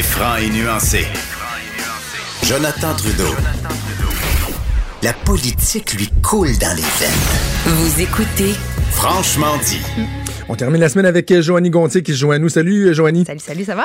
[0.00, 1.04] Est franc et nuancé.
[2.46, 3.34] Jonathan Trudeau.
[5.02, 7.66] La politique lui coule dans les veines.
[7.66, 8.54] Vous écoutez
[8.92, 9.82] Franchement dit.
[10.48, 12.48] On termine la semaine avec euh, Joanie Gontier qui se joint à nous.
[12.48, 13.26] Salut, euh, Joanie.
[13.26, 13.84] Salut, salut, ça va?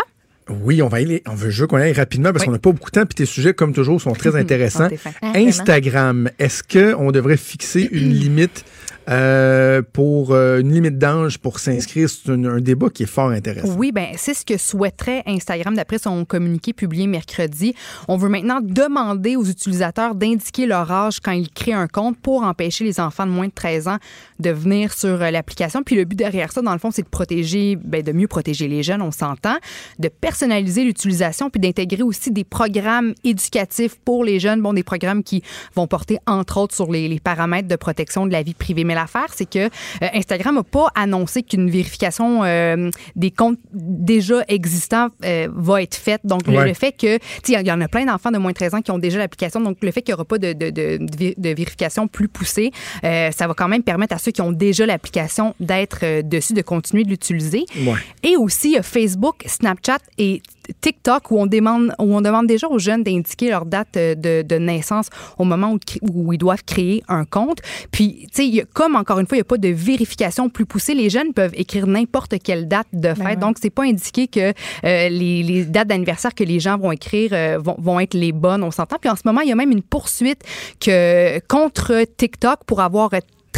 [0.49, 2.45] Oui, on va aller, on veut juste qu'on aille rapidement parce Oui.
[2.45, 4.87] qu'on n'a pas beaucoup de temps puis tes sujets, comme toujours, sont très intéressants.
[4.89, 5.11] Ah, fin.
[5.21, 5.33] Ah?
[5.35, 8.63] Instagram, est-ce qu'on devrait fixer une limite
[9.09, 12.09] euh, pour euh, une limite d'âge pour s'inscrire?
[12.09, 13.75] C'est un, débat qui est fort intéressant.
[13.77, 17.75] Oui, ben c'est ce que souhaiterait Instagram d'après son communiqué publié mercredi.
[18.07, 22.43] On veut maintenant demander aux utilisateurs d'indiquer leur âge quand ils créent un compte pour
[22.43, 23.97] empêcher les enfants de moins de 13 ans
[24.39, 25.83] de venir sur euh, l'application.
[25.83, 28.67] Puis le but derrière ça, dans le fond, c'est de protéger, ben, de mieux protéger
[28.67, 29.55] les jeunes, on s'entend,
[29.99, 35.23] de personnaliser l'utilisation puis d'intégrer aussi des programmes éducatifs pour les jeunes, bon, des programmes
[35.23, 35.43] qui
[35.75, 38.83] vont porter entre autres sur les, paramètres de protection de la vie privée.
[38.95, 45.09] L'affaire, c'est que euh, Instagram n'a pas annoncé qu'une vérification euh, des comptes déjà existants
[45.23, 46.21] euh, va être faite.
[46.23, 46.67] Donc, le- Ouais.
[46.69, 48.75] le, fait que, tu sais, il y en a plein d'enfants de moins de 13
[48.75, 49.59] ans qui ont déjà l'application.
[49.59, 52.27] Donc, le fait qu'il n'y aura pas de, de, de, de vé- de vérification plus
[52.29, 52.71] poussée,
[53.03, 57.03] ça va quand même permettre à ceux qui ont déjà l'application d'être dessus, de continuer
[57.03, 57.65] de l'utiliser.
[57.85, 57.99] Ouais.
[58.23, 60.41] Et aussi, il y a Facebook, Snapchat et
[60.81, 64.41] TikTok où on demande, où on demande déjà aux jeunes d'indiquer leur date euh, de,
[64.41, 65.07] de naissance
[65.37, 67.59] au moment où, où ils doivent créer un compte.
[67.91, 70.93] Puis, tu sais, comme encore une fois, il n'y a pas de vérification plus poussée,
[70.93, 73.39] les jeunes peuvent écrire n'importe quelle date de fête.
[73.39, 77.31] Donc, c'est pas indiqué que euh, les, les dates d'anniversaire que les gens vont écrire
[77.33, 78.97] euh, vont, vont être les bonnes, on s'entend.
[78.99, 80.41] Puis en ce moment, il y a même une poursuite
[80.79, 83.13] que, contre TikTok pour avoir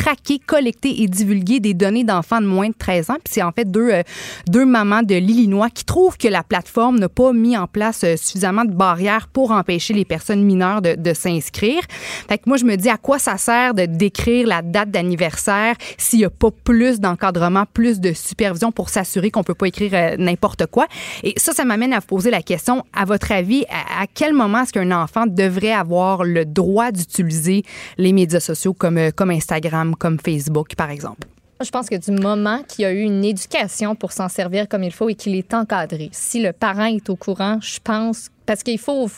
[0.07, 3.15] traqué, collecté et divulgué des données d'enfants de moins de 13 ans.
[3.15, 4.03] Puis c'est en fait deux, euh,
[4.47, 8.15] deux mamans de l'Illinois qui trouvent que la plateforme n'a pas mis en place euh,
[8.15, 11.81] suffisamment de barrières pour empêcher les personnes mineures de, s'inscrire.
[12.29, 15.75] Fait que moi, je me dis à quoi ça sert de décrire la date d'anniversaire
[15.97, 19.91] s'il n'y a pas plus d'encadrement, plus de supervision pour s'assurer qu'on peut pas écrire
[19.93, 20.87] euh, n'importe quoi?
[21.23, 24.33] Et ça, ça m'amène à vous poser la question, à votre avis, à, à quel
[24.33, 27.63] moment est-ce qu'un enfant devrait avoir le droit d'utiliser
[27.97, 31.27] les médias sociaux comme, comme Instagram, comme Facebook, par exemple?
[31.59, 34.83] Je pense que du moment qu'il y a eu une éducation pour s'en servir comme
[34.83, 38.61] il faut et qu'il est encadré, si le parent est au courant, je pense, parce
[38.61, 39.09] qu'il faut,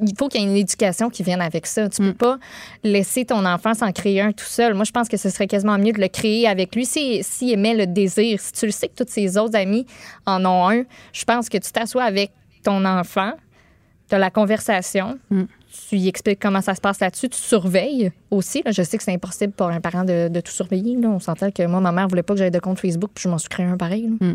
[0.00, 1.90] il faut qu'il y ait une éducation qui vienne avec ça.
[1.90, 2.38] Tu peux pas
[2.82, 4.72] laisser ton enfant s'en créer un tout seul.
[4.72, 7.52] Moi, je pense que ce serait quasiment mieux de le créer avec lui s'il s'il
[7.52, 8.40] aimait le désir.
[8.40, 9.86] Si tu le sais que tous ses autres amis
[10.24, 12.30] en ont un, je pense que tu t'assois avec
[12.62, 13.32] ton enfant,
[14.08, 15.18] tu as la conversation,
[15.88, 18.62] tu y expliques comment ça se passe là-dessus, tu surveilles aussi.
[18.64, 18.70] là.
[18.72, 20.96] Je sais que c'est impossible pour un parent de, de tout surveiller.
[21.00, 21.08] là.
[21.08, 23.28] On s'entend que moi, ma mère voulait pas que j'aille de compte Facebook, puis je
[23.28, 24.08] m'en suis créé un pareil.
[24.20, 24.28] là.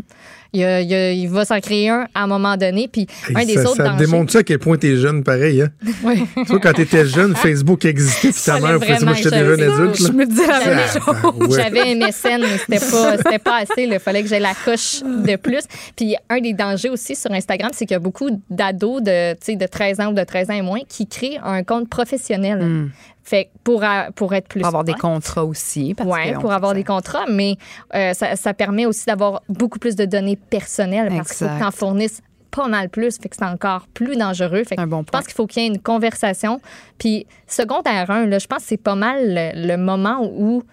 [0.52, 2.88] Il, y a- il y a- il va s'en créer un à un moment donné,
[2.88, 4.04] puis un des ça, autres ça dangers.
[4.04, 5.62] démontre ça à quel point t'es jeune, pareil.
[5.62, 5.68] Hein?
[6.04, 6.24] Oui.
[6.46, 10.00] Toi, quand t'étais jeune, Facebook existait, puis ta mère, faisait- moi, j'étais déjà un adulte.
[10.00, 10.06] là.
[10.08, 11.48] Je me dis la même Ah, chose.
[11.48, 11.62] ouais.
[11.62, 13.82] J'avais MSN, mais c'était pas, c'était pas assez.
[13.84, 15.62] Il fallait que j'aie la coche de plus.
[15.96, 19.38] Puis un des dangers aussi sur Instagram, c'est qu'il y a beaucoup d'ados de, tu
[19.42, 22.90] sais, de 13 ans ou de 13 ans et moins qui créent un compte professionnel.
[23.22, 25.94] Fait que pour, a- pour être plus Pour avoir des contrats aussi.
[26.04, 27.56] Oui, pour avoir des contrats, mais
[27.94, 31.58] euh, ça, ça permet aussi d'avoir beaucoup plus de données personnelles parce qu'il faut que
[31.58, 34.64] tu en fournisses pas mal plus, fait que c'est encore plus dangereux.
[34.64, 36.60] Fait que Un bon je pense qu'il faut qu'il y ait une conversation.
[36.98, 40.64] Puis secondaire 1, là, je pense que c'est pas mal le, le moment où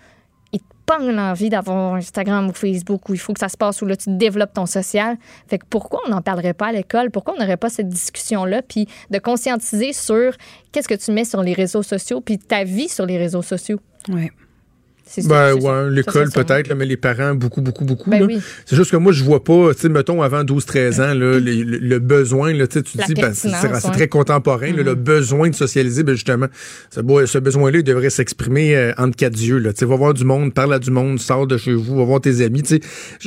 [0.88, 3.96] pogne l'envie d'avoir Instagram ou Facebook où il faut que ça se passe, où là,
[3.96, 5.18] tu développes ton social.
[5.48, 7.12] Fait que pourquoi on n'en parlerait pas à l'école?
[7.12, 8.62] Pourquoi on n'aurait pas cette discussion-là?
[8.62, 10.34] Puis de conscientiser sur
[10.72, 13.80] qu'est-ce que tu mets sur les réseaux sociaux, puis ta vie sur les réseaux sociaux.
[14.09, 14.31] Ouais.
[15.25, 18.09] Ben ouais, l'école peut-être, là, mais les parents, beaucoup, beaucoup, beaucoup.
[18.09, 18.25] Ben là.
[18.25, 18.40] oui.
[18.66, 21.40] C'est juste que moi, je vois pas, tu sais, mettons, avant 12-13 ans, là, le,
[21.40, 23.91] le- le besoin, là, tu dis, ben, c'est ouais.
[23.94, 26.47] très contemporain, là, le besoin de socialiser, ben justement,
[26.91, 29.73] ce, besoin-là, il devrait s'exprimer euh, entre quatre yeux, là.
[29.73, 32.03] Tu sais, va voir du monde, parle à du monde, sors de chez vous, va
[32.03, 32.81] voir tes amis, tu sais.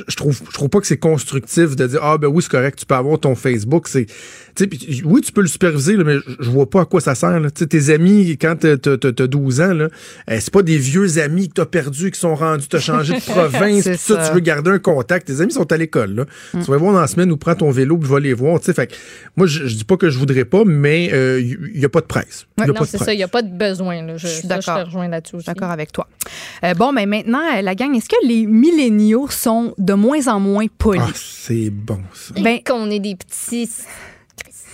[0.08, 2.78] Je trouve, je trouve pas que c'est constructif de dire, ah, ben oui, c'est correct,
[2.78, 4.12] tu peux avoir ton Facebook, c'est, tu
[4.56, 7.14] sais, puis oui, tu peux le superviser, là, mais je- vois pas à quoi ça
[7.14, 7.50] sert, là.
[7.50, 9.84] Tu sais, tes amis, quand t'as- t'as 12 ans, là,
[10.30, 13.20] euh, c'est pas des vieux amis que t'as perdus, qui sont rendus, t'as changé de
[13.30, 14.28] province, tout ça, ça.
[14.28, 15.26] tu veux garder un contact.
[15.26, 16.24] Tes amis sont à l'école, là.
[16.52, 18.58] Tu vas les voir dans la semaine ou prends ton vélo puis va les voir,
[18.60, 18.74] tu sais.
[18.74, 18.94] Fait que
[19.36, 21.06] moi, je, je dis pas que je voudrais pas, mais
[21.40, 22.46] il y, a pas de presse.
[22.58, 23.12] Non, c'est ça.
[23.12, 24.02] Il n'y a pas de besoin.
[24.02, 24.16] Là.
[24.16, 24.86] Je, Je suis ça, je te d'accord.
[24.86, 25.36] rejoins là-dessus.
[25.46, 26.06] D'accord avec toi.
[26.64, 30.40] Euh, bon, mais maintenant, euh, la gang, est-ce que les milléniaux sont de moins en
[30.40, 31.02] moins polis?
[31.04, 32.34] Ah, c'est bon, ça.
[32.40, 33.68] Ben- qu'on est des petits.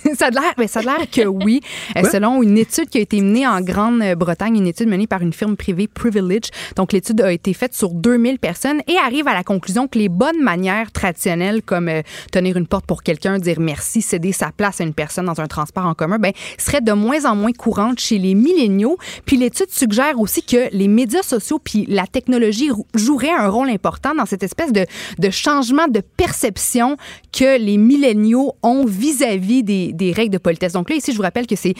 [0.15, 1.61] ça a l'air, mais ça a l'air que oui.
[1.95, 5.33] Euh, selon une étude qui a été menée en Grande-Bretagne, une étude menée par une
[5.33, 6.49] firme privée Privilege.
[6.75, 10.09] Donc, l'étude a été faite sur 2000 personnes et arrive à la conclusion que les
[10.09, 12.01] bonnes manières traditionnelles, comme euh,
[12.31, 15.47] tenir une porte pour quelqu'un, dire merci, céder sa place à une personne dans un
[15.47, 18.97] transport en commun, ben, seraient de moins en moins courantes chez les milléniaux.
[19.25, 24.13] Puis l'étude suggère aussi que les médias sociaux puis la technologie joueraient un rôle important
[24.15, 24.85] dans cette espèce de,
[25.19, 26.97] de changement de perception
[27.31, 30.73] que les milléniaux ont vis-à-vis des, des, règles de politesse.
[30.73, 31.75] Donc là, ici, je vous rappelle que c'est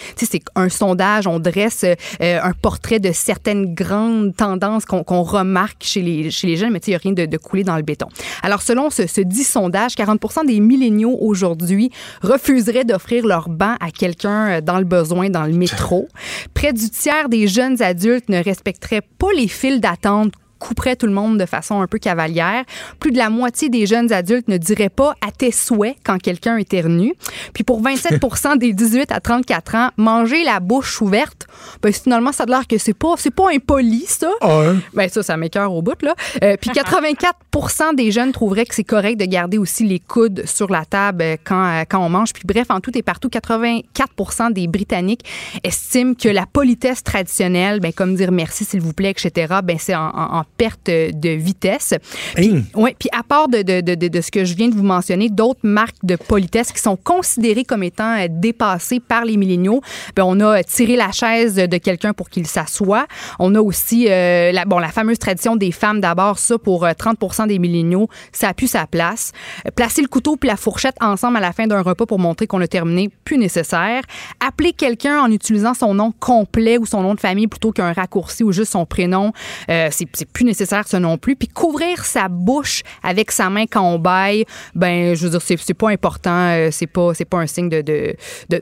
[0.56, 1.96] un sondage, on dresse euh,
[2.42, 6.92] un portrait de certaines grandes tendances qu'on remarque chez les, chez les jeunes, mais il
[6.92, 8.08] n'y a rien de, de coulé dans le béton.
[8.44, 11.92] Alors, selon ce, ce dit sondage, 40% des milléniaux aujourd'hui
[12.22, 16.08] refuseraient d'offrir leur banc à quelqu'un euh, dans le besoin dans le métro.
[16.54, 21.14] Près du tiers des jeunes adultes ne respecteraient pas les files d'attente couperait tout le
[21.14, 22.64] monde de façon un peu cavalière.
[23.00, 26.58] Plus de la moitié des jeunes adultes ne diraient pas à tes souhaits quand quelqu'un
[26.58, 27.14] éternue.
[27.54, 31.48] Puis pour 27% des 18 à 34 ans, manger la bouche ouverte,
[31.82, 34.32] ben finalement ça a l'air que c'est pas c'est pas impoli ça.
[34.42, 36.16] Ah Ben ça ça m'écœure au bout là.
[36.44, 40.70] Euh, puis 84% des jeunes trouveraient que c'est correct de garder aussi les coudes sur
[40.72, 42.34] la table euh, quand euh, quand on mange.
[42.34, 45.26] Puis bref, en tout et partout 84% des Britanniques
[45.64, 49.56] estiment que la politesse traditionnelle, ben comme dire merci s'il vous plaît, etc.
[49.64, 51.94] Ben c'est en, en perte de vitesse.
[52.36, 54.84] Puis, ouais, puis à part de, de, de, de, ce que je viens de vous
[54.84, 59.82] mentionner, d'autres marques de politesse qui sont considérées comme étant euh, dépassées par les milléniaux,
[60.16, 63.06] ben, on a tiré la chaise de quelqu'un pour qu'il s'assoie.
[63.40, 67.18] On a aussi euh, la, bon, la fameuse tradition des femmes d'abord, ça pour 30
[67.24, 69.32] euh, des milléniaux, ça a plus sa place.
[69.76, 72.62] Placer le couteau puis la fourchette ensemble à la fin d'un repas pour montrer qu'on
[72.62, 74.02] a terminé, plus nécessaire.
[74.46, 78.44] Appeler quelqu'un en utilisant son nom complet ou son nom de famille plutôt qu'un raccourci
[78.44, 79.34] ou juste son prénom,
[79.70, 81.36] euh, c'est plus nécessaire ça non plus.
[81.36, 84.46] Puis couvrir sa bouche avec sa main quand on baille,
[84.76, 87.82] ben je veux dire c'est, pas important, euh, c'est pas c'est pas un signe de,
[87.82, 88.16] de,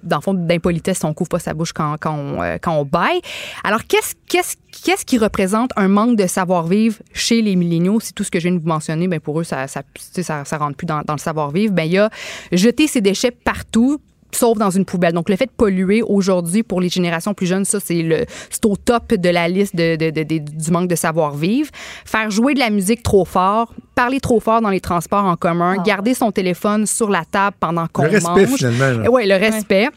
[0.04, 2.86] dans le fond d'impolitesse on couvre pas sa bouche quand quand on, euh, quand on
[2.86, 3.20] baille.
[3.66, 4.56] Alors qu'est-ce qu'est-ce
[4.86, 8.00] qu'est-ce qui représente un manque de savoir-vivre chez les milléniaux?
[8.00, 10.46] C'est tout ce que je viens de vous mentionner, ben pour eux ça ça ça,
[10.46, 11.74] ça rentre plus dans, dans le savoir-vivre.
[11.74, 12.10] Ben il y a
[12.54, 14.00] jeter ses déchets partout
[14.32, 15.14] sauf dans une poubelle.
[15.14, 18.66] Donc, le fait de polluer aujourd'hui pour les générations plus jeunes, ça, c'est le, c'est
[18.66, 21.70] au top de la liste de, de, de, du manque de savoir-vivre.
[22.06, 25.78] Faire jouer de la musique trop fort, parler trop fort dans les transports en commun,
[25.80, 25.84] ah.
[25.84, 28.12] garder son téléphone sur la table pendant qu'on mange.
[28.12, 29.10] Le respect, finalement.
[29.10, 29.90] Oui, le respect.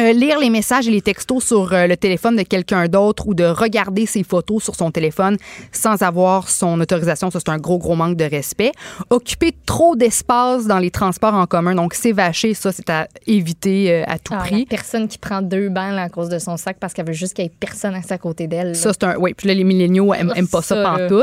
[0.00, 3.34] Euh, lire les messages et les textos sur euh, le téléphone de quelqu'un d'autre ou
[3.34, 5.36] de regarder ses photos sur son téléphone
[5.70, 8.72] sans avoir son autorisation, ça c'est un gros gros manque de respect.
[9.10, 14.04] Occuper trop d'espace dans les transports en commun, donc s'évacher, ça c'est à éviter euh,
[14.08, 14.66] à tout ah, prix.
[14.68, 17.34] La personne qui prend deux bancs à cause de son sac parce qu'elle veut juste
[17.34, 18.74] qu'il y ait personne à côté d'elle.
[18.74, 21.22] Ça c'est un oui, puis là les milléniaux aiment, pas ça, ça tout.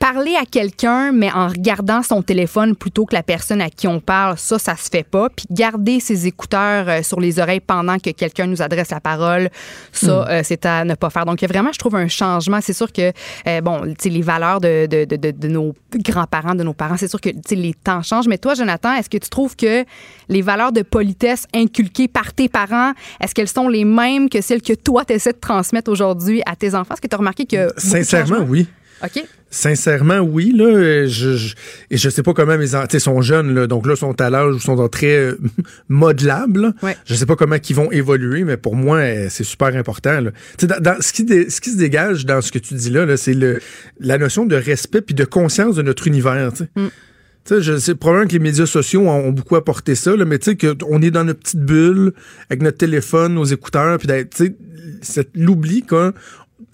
[0.00, 4.00] Parler à quelqu'un mais en regardant son téléphone plutôt que la personne à qui on
[4.00, 5.28] parle, ça ça se fait pas.
[5.28, 9.50] Puis garder ses écouteurs sur les oreilles pendant que quelqu'un nous adresse la parole,
[9.92, 10.28] ça, hmm.
[10.30, 11.26] euh, c'est à ne pas faire.
[11.26, 12.60] Donc, vraiment, je trouve un changement.
[12.62, 13.12] C'est sûr que,
[13.46, 16.96] euh, bon, tu sais, les valeurs de, de, de, de nos grands-parents, de nos parents,
[16.96, 18.26] c'est sûr que, tu sais, les temps changent.
[18.26, 19.84] Mais toi, Jonathan, est-ce que tu trouves que
[20.30, 24.62] les valeurs de politesse inculquées par tes parents, est-ce qu'elles sont les mêmes que celles
[24.62, 26.94] que toi, tu essaies de transmettre aujourd'hui à tes enfants?
[26.94, 27.68] Est-ce que tu as remarqué que.
[27.76, 28.66] Sincèrement, oui.
[29.02, 29.24] OK.
[29.52, 30.52] Sincèrement, oui.
[30.56, 31.54] Là, je, je,
[31.90, 34.54] et je sais pas comment mes enfants sont jeunes, là, donc là, sont à l'âge
[34.54, 35.38] où sont très euh,
[35.88, 36.72] modelables.
[36.82, 36.96] Ouais.
[37.04, 40.20] Je sais pas comment ils vont évoluer, mais pour moi, euh, c'est super important.
[40.20, 40.30] Là.
[40.62, 43.16] Dans, dans, ce, qui ce qui se dégage dans ce que tu dis là, là
[43.16, 43.36] c'est
[43.98, 46.52] la notion de respect puis de conscience de notre univers.
[46.56, 46.68] sais.
[46.76, 46.88] Mm.
[47.44, 50.52] sais, je sais probablement que les médias sociaux ont, beaucoup apporté ça, là, mais tu
[50.52, 52.12] sais qu'on est dans notre petite bulle
[52.48, 54.54] avec notre téléphone, nos écouteurs, puis tu
[55.02, 56.12] sais, l'oubli qu'on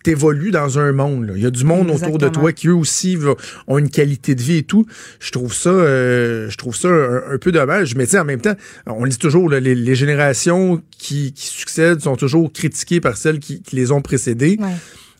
[0.07, 1.27] t'évolues dans un monde.
[1.27, 1.33] Là.
[1.35, 3.19] Il y a du monde autour de toi qui eux aussi
[3.67, 4.87] ont une qualité de vie et tout.
[5.19, 7.97] Je trouve ça, euh, je trouve ça un, peu dommage.
[7.97, 8.55] Mais tu en même temps,
[8.87, 13.41] on dit toujours là, les, les, générations qui, qui, succèdent sont toujours critiquées par celles
[13.41, 14.61] qui, qui les ont précédées.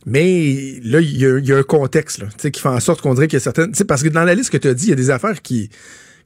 [0.07, 3.27] Mais là, il y, y, a un contexte là, qui fait en sorte qu'on dirait
[3.27, 3.73] qu'il y a certaines.
[3.89, 5.69] Parce que dans la liste que tu as dit, il y a des affaires qui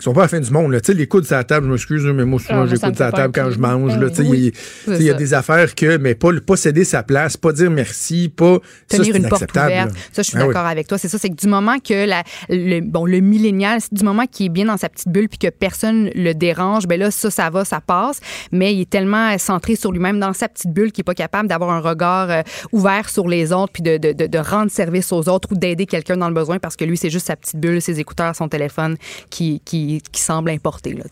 [0.00, 0.72] qui sont pas à la fin du monde.
[0.72, 3.12] Tu sais, les coudes la table, je m'excuse, mais moi, souvent, ah, j'écoute sur la
[3.12, 3.98] table quand je mange.
[3.98, 7.70] Là, il y a des affaires que, mais pas, pas céder sa place, pas dire
[7.70, 8.58] merci, pas.
[8.88, 9.90] Tenir une porte ouverte.
[10.12, 10.96] Ça, je suis ben d'accord avec toi.
[10.96, 14.46] C'est ça, c'est que du moment que la, le, bon, le millénial, du moment qu'il
[14.46, 17.50] est bien dans sa petite bulle puis que personne le dérange, ben là, ça, ça
[17.50, 18.20] va, ça passe.
[18.52, 21.48] Mais il est tellement centré sur lui-même dans sa petite bulle qu'il est pas capable
[21.48, 22.42] d'avoir un regard euh,
[22.72, 25.84] ouvert sur les autres puis de, de, de, de rendre service aux autres ou d'aider
[25.84, 28.48] quelqu'un dans le besoin parce que lui, c'est juste sa petite bulle, ses écouteurs, son
[28.48, 28.96] téléphone
[29.28, 30.94] qui, qui qui, semble importer.
[30.94, 31.04] Là,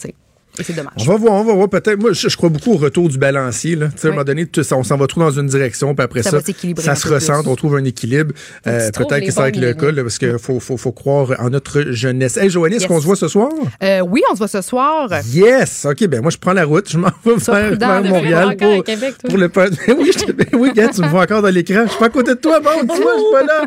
[0.59, 0.93] Et c'est dommage.
[0.99, 1.99] On va voir, on va voir peut-être.
[2.01, 3.77] Moi, je, je crois beaucoup au retour du balancier.
[3.77, 3.89] Là.
[3.89, 4.17] Tu sais, À un Oui.
[4.17, 7.09] moment donné, ça, on s'en va trop dans une direction, puis après Ça ça, se
[7.09, 8.33] ressent, on trouve un équilibre.
[8.67, 11.35] Euh, peut-être que ça va être le cas, là, parce qu'il faut, faut, faut croire
[11.39, 12.37] en notre jeunesse.
[12.37, 12.89] Hey, Joanie, est-ce Yes.
[12.89, 13.51] qu'on se voit ce soir?
[13.83, 15.09] Euh, oui, on se voit ce soir.
[15.33, 15.87] Yes!
[15.89, 16.89] OK, ben moi, je prends la route.
[16.91, 19.49] Je m'en vais vers, vers Montréal pour, Québec, pour le
[19.99, 21.83] oui, je, oui, tu me vois encore dans l'écran.
[21.85, 23.67] Je suis pas à côté de toi, bon, tu vois, je suis pas là.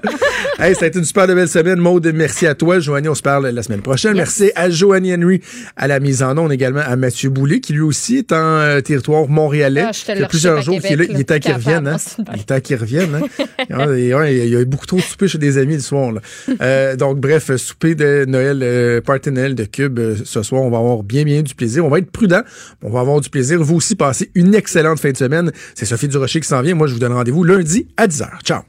[0.68, 1.80] Hey, ça a été une super belle semaine.
[1.80, 2.80] Maud, merci à toi.
[2.80, 4.14] Joanie, on se parle la semaine prochaine.
[4.16, 5.42] Merci à Joanie Henry
[5.76, 8.82] à la mise en onde, également à Mathieu Boulay, qui lui aussi est en euh,
[8.82, 9.86] territoire montréalais.
[9.88, 11.06] Ah, Il y a plusieurs à jours qu'il est là.
[11.10, 11.98] Il est temps là, qu'il revienne, hein.
[12.34, 13.46] Il est temps qu'il revienne, hein.
[13.98, 16.22] Il y a eu beaucoup trop de souper chez des amis le soir, là.
[16.62, 20.62] Euh, donc, bref, souper de Noël, euh, party de Noël de Cube euh, ce soir.
[20.62, 21.86] On va avoir bien, bien du plaisir.
[21.86, 22.42] On va être prudent.
[22.82, 23.62] On va avoir du plaisir.
[23.62, 25.52] Vous aussi, passez une excellente fin de semaine.
[25.76, 26.76] C'est Sophie Durocher qui s'en vient.
[26.76, 28.42] Moi, je vous donne rendez-vous lundi à 10h.
[28.44, 28.62] Ciao.